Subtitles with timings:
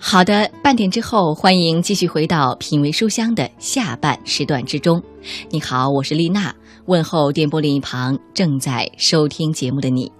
[0.00, 5.02] 好的，半点之后，欢迎继续回到品味书香的下半时段之中。
[5.50, 6.54] 你好，我是丽娜，
[6.86, 10.10] 问候电波另一旁正在收听节目的你。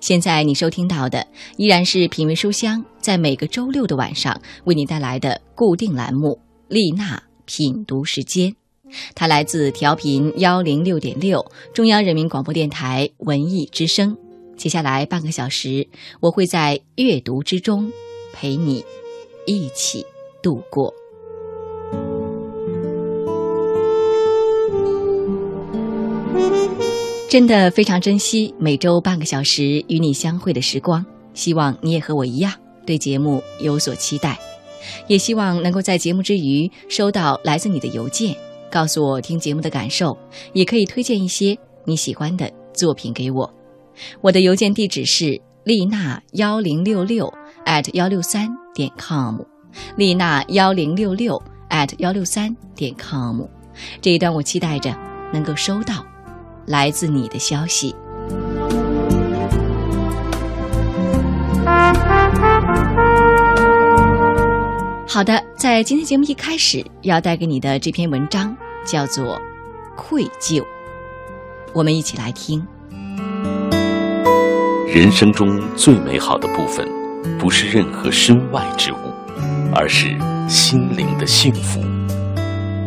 [0.00, 1.24] 现在你收听到的
[1.58, 8.56] 依然是品味书香在每个周六的晚上为你带来的固定栏目——丽娜品读时间。
[9.14, 14.16] 它来自调频幺零六点六，中央人民广播电台文艺之声。
[14.56, 15.86] 接下来半个小时，
[16.20, 17.92] 我会在阅读之中
[18.32, 18.82] 陪你。
[19.48, 20.04] 一起
[20.42, 20.92] 度过，
[27.30, 31.02] 真的非常珍惜每周半个小时与你相会的时光。
[31.32, 32.52] 希望你也和我一样
[32.84, 34.38] 对节目有所期待，
[35.06, 38.36] 也希望能够在节目之余收到来自你的邮件，
[38.70, 40.14] 告诉我听节目的感受，
[40.52, 43.50] 也可以推荐一些你喜欢的作品给我。
[44.20, 47.32] 我的邮件地址是丽娜幺零六六。
[47.68, 49.38] At 幺六三点 com，
[49.96, 53.42] 丽娜幺零六六 at 幺六三点 com，
[54.00, 54.96] 这一段我期待着
[55.30, 56.02] 能够收到
[56.66, 57.94] 来自你的消息。
[65.06, 68.56] 好的，在今天节目一开始要带给你的这篇文章
[68.86, 69.36] 叫做
[69.94, 70.62] 《愧疚》，
[71.74, 72.66] 我们一起来听。
[74.86, 76.97] 人生中最美好的部分。
[77.38, 78.96] 不是任何身外之物，
[79.74, 80.16] 而是
[80.48, 81.80] 心灵的幸福。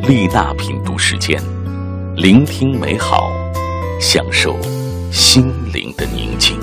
[0.08, 1.42] 丽娜品读时间，
[2.16, 3.32] 聆听美好，
[4.00, 4.56] 享受
[5.12, 6.60] 心灵的宁静。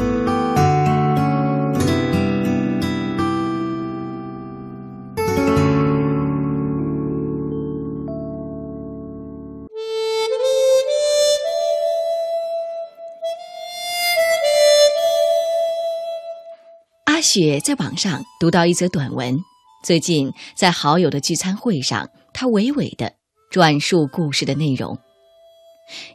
[17.21, 19.39] 雪在网上读到一则短文，
[19.83, 23.13] 最近在好友的聚餐会上，他娓娓的
[23.51, 24.99] 转述故事的内容。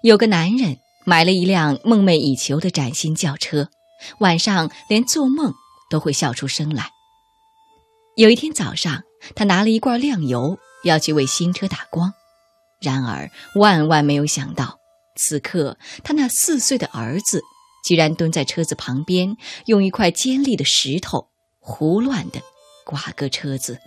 [0.01, 3.69] 有个男人买了一辆梦寐以求的崭新轿车，
[4.19, 5.53] 晚上连做梦
[5.89, 6.89] 都会笑出声来。
[8.15, 9.03] 有一天早上，
[9.35, 12.13] 他拿了一罐亮油要去为新车打光，
[12.79, 14.77] 然而万万没有想到，
[15.15, 17.41] 此刻他那四岁的儿子。
[17.83, 19.35] 居然蹲在车子旁边，
[19.65, 21.27] 用一块尖利的石头
[21.59, 22.41] 胡乱地
[22.85, 23.79] 刮割车子。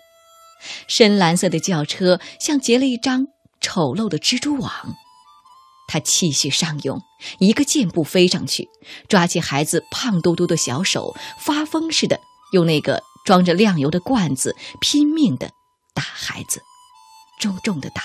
[0.86, 3.26] 深蓝色的轿车像结了一张
[3.60, 4.96] 丑陋的蜘蛛网。
[5.88, 7.00] 他气血上涌，
[7.38, 8.68] 一个箭步飞上去，
[9.08, 12.20] 抓起孩子胖嘟嘟的小手，发疯似的
[12.52, 15.50] 用那个装着亮油的罐子拼命地
[15.94, 16.60] 打孩子，
[17.38, 18.02] 重重地打，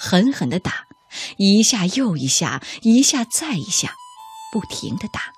[0.00, 0.86] 狠狠地打，
[1.36, 3.94] 一下又一下，一下再一下。
[4.52, 5.32] 不停地打，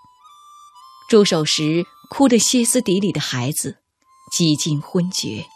[1.08, 3.78] 住手时哭得歇斯底里的孩子
[4.32, 5.46] 几近昏厥。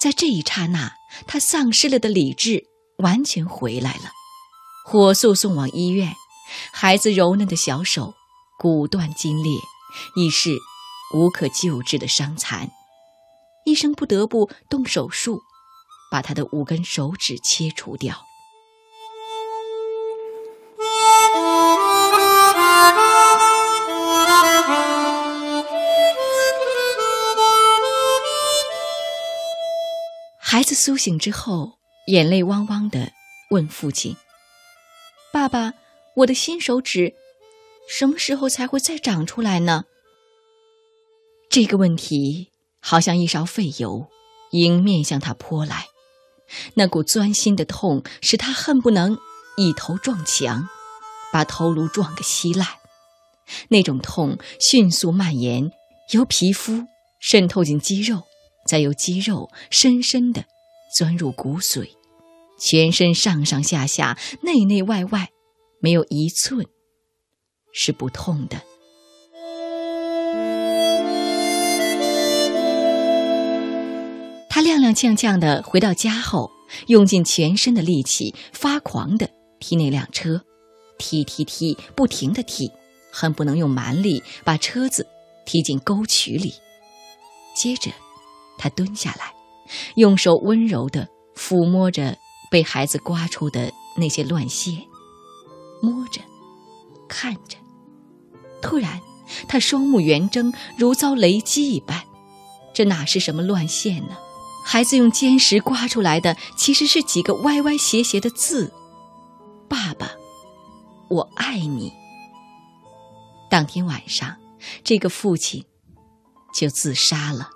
[0.00, 0.94] 在这一刹那，
[1.26, 2.64] 他丧失了的理智
[2.98, 4.10] 完全回来了，
[4.84, 6.14] 火速送往医院。
[6.72, 8.14] 孩子柔嫩的小手
[8.58, 9.52] 骨断筋裂，
[10.16, 10.50] 已是
[11.14, 12.70] 无可救治的伤残，
[13.64, 15.40] 医生不得不动手术，
[16.10, 18.26] 把他的五根手指切除掉。
[30.52, 33.10] 孩子苏醒之后，眼泪汪汪的
[33.48, 34.14] 问父亲
[35.32, 35.72] ：“爸爸，
[36.14, 37.14] 我的新手指
[37.88, 39.86] 什么时候才会再长出来呢？”
[41.48, 44.08] 这个问题好像一勺沸油，
[44.50, 45.86] 迎面向他泼来。
[46.74, 49.16] 那股钻心的痛使他恨不能
[49.56, 50.68] 一头撞墙，
[51.32, 52.68] 把头颅撞个稀烂。
[53.68, 55.72] 那种痛迅速蔓延，
[56.10, 56.84] 由皮肤
[57.20, 58.24] 渗透进肌肉，
[58.66, 60.44] 再由肌肉深深的。
[60.94, 61.88] 钻入骨髓，
[62.60, 65.30] 全身上上下下、内内外外，
[65.80, 66.66] 没有一寸
[67.72, 68.60] 是不痛的。
[74.50, 76.50] 他踉踉跄跄的回到家后，
[76.88, 80.44] 用尽全身的力气，发狂的踢那辆车，
[80.98, 82.70] 踢踢踢，不停的踢，
[83.10, 85.06] 恨不能用蛮力把车子
[85.46, 86.52] 踢进沟渠里。
[87.56, 87.90] 接着，
[88.62, 89.34] 他蹲下来。
[89.96, 92.16] 用手温柔地抚摸着
[92.48, 94.86] 被孩子刮出的那些乱线，
[95.82, 96.20] 摸着，
[97.08, 97.56] 看着。
[98.60, 99.00] 突然，
[99.48, 102.04] 他双目圆睁，如遭雷击一般。
[102.72, 104.16] 这哪是什么乱线呢？
[104.64, 108.72] 孩子用尖石刮出来的，其实是几个歪歪斜斜的字
[109.68, 110.12] ：“爸爸，
[111.08, 111.92] 我爱你。”
[113.50, 114.36] 当天晚上，
[114.84, 115.64] 这个父亲
[116.54, 117.50] 就自杀了。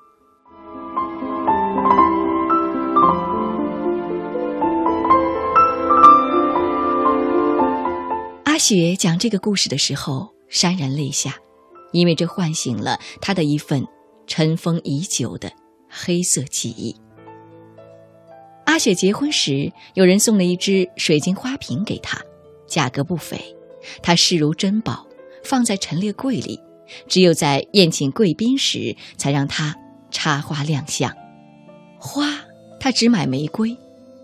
[8.68, 11.36] 雪讲这个故事的时候潸然泪下，
[11.92, 13.86] 因为这唤醒了他的一份
[14.26, 15.52] 尘封已久的
[15.88, 16.92] 黑色记忆。
[18.64, 22.20] 阿雪结婚时，有人送了一只水晶花瓶给她，
[22.66, 23.40] 价格不菲，
[24.02, 25.06] 她视如珍宝，
[25.44, 26.58] 放在陈列柜里。
[27.06, 29.76] 只有在宴请贵宾时，才让她
[30.10, 31.14] 插花亮相。
[32.00, 32.40] 花，
[32.80, 33.76] 她只买玫瑰，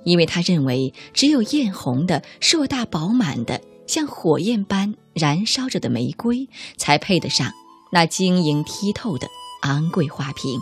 [0.02, 3.60] 因为她认为只有艳红的、硕大饱满的。
[3.92, 6.48] 像火焰般燃烧着的玫瑰，
[6.78, 7.52] 才配得上
[7.90, 9.28] 那晶莹剔透的
[9.64, 10.58] 昂贵花瓶。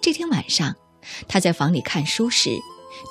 [0.00, 0.76] 这天晚上，
[1.26, 2.50] 他在房里看书时，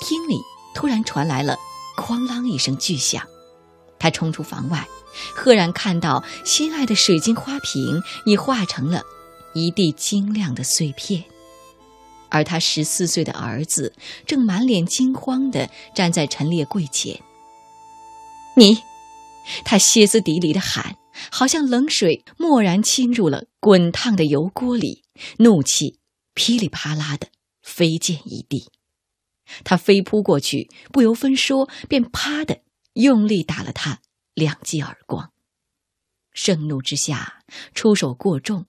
[0.00, 0.40] 厅里
[0.74, 1.58] 突然传来了
[1.94, 3.22] “哐啷”一声巨响。
[3.98, 4.88] 他冲出房外，
[5.34, 9.02] 赫然看到心爱的水晶花瓶已化成了
[9.52, 11.22] 一地晶亮的碎片，
[12.30, 13.92] 而他十四岁的儿子
[14.26, 17.20] 正满脸惊慌地站在陈列柜前。
[18.58, 18.78] 你，
[19.66, 20.96] 他歇斯底里的喊，
[21.30, 25.04] 好像冷水蓦然侵入了滚烫的油锅里，
[25.38, 25.98] 怒气
[26.32, 27.28] 噼里啪啦的
[27.62, 28.70] 飞溅一地。
[29.62, 32.62] 他飞扑过去，不由分说，便啪的
[32.94, 34.00] 用力打了他
[34.32, 35.30] 两记耳光。
[36.32, 37.44] 盛怒之下，
[37.74, 38.64] 出手过重，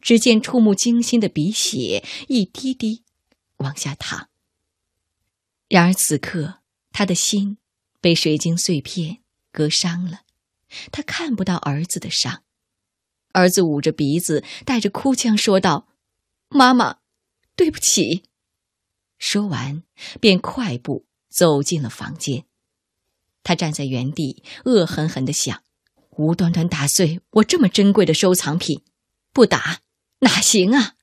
[0.00, 3.02] 只见触目惊心的鼻血一滴滴
[3.56, 4.28] 往下淌。
[5.68, 6.60] 然而此刻，
[6.92, 7.58] 他的心
[8.00, 9.23] 被水晶碎片。
[9.54, 10.22] 割伤了，
[10.90, 12.42] 他看不到儿子的伤。
[13.30, 15.86] 儿子捂着鼻子，带着哭腔说道
[16.50, 16.98] ：“妈妈，
[17.54, 18.24] 对不起。”
[19.16, 19.84] 说完，
[20.20, 22.44] 便快步走进了房间。
[23.44, 25.62] 他站在原地，恶狠狠地想
[26.16, 28.82] ：“无端端打碎我这么珍贵的收藏品，
[29.32, 29.80] 不打
[30.20, 30.93] 哪行啊！”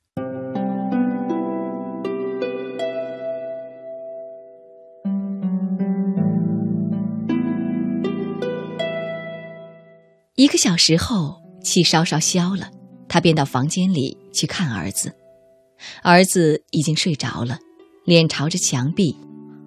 [10.36, 12.72] 一个小时后，气稍稍消了，
[13.10, 15.14] 他便到房间里去看儿子。
[16.04, 17.60] 儿子已经睡着了，
[18.06, 19.18] 脸朝着墙壁，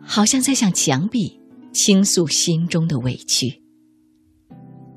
[0.03, 1.39] 好像在向墙壁
[1.73, 3.63] 倾诉心中的委屈。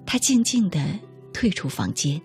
[0.06, 0.80] 他静静地
[1.34, 2.22] 退出房间，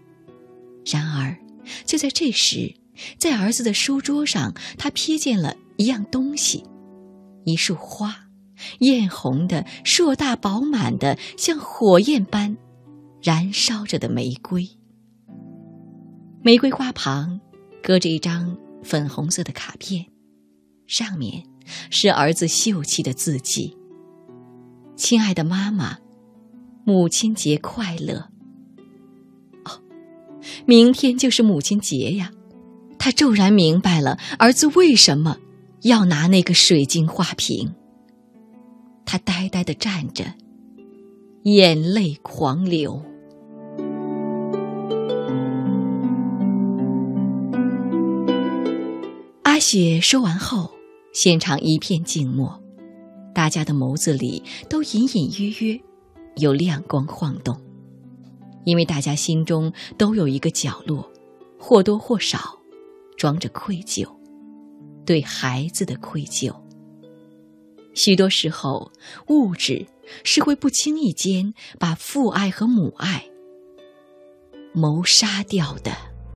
[0.86, 1.36] 然而
[1.84, 2.72] 就在这时，
[3.18, 6.64] 在儿子的书桌上，他瞥见了一样东西：
[7.44, 8.28] 一束花，
[8.78, 12.56] 艳红的、硕大饱满的，像火焰般。
[13.22, 14.68] 燃烧着的玫瑰，
[16.42, 17.40] 玫瑰花旁
[17.80, 20.04] 搁着一张粉红色的卡片，
[20.88, 21.44] 上面
[21.88, 23.76] 是儿子秀气的字迹
[24.98, 25.98] ：“亲爱的妈妈，
[26.84, 28.28] 母亲节快乐。”
[29.66, 29.80] 哦，
[30.66, 32.32] 明天就是母亲节呀！
[32.98, 35.38] 他骤然明白了儿子为什么
[35.82, 37.72] 要拿那个水晶花瓶。
[39.04, 40.24] 他呆呆的站着，
[41.44, 43.00] 眼泪狂流。
[49.62, 50.72] 雪说完后，
[51.12, 52.60] 现场一片静默，
[53.32, 55.80] 大家的眸子里都隐隐约约
[56.34, 57.56] 有亮光晃动，
[58.64, 61.08] 因为大家心中都有一个角落，
[61.60, 62.58] 或多或少
[63.16, 64.04] 装着愧疚，
[65.06, 66.52] 对孩子的愧疚。
[67.94, 68.90] 许多时候，
[69.28, 69.86] 物质
[70.24, 73.24] 是会不经意间把父爱和母爱
[74.74, 76.11] 谋杀掉的。